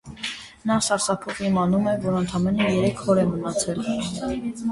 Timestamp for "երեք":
2.77-3.03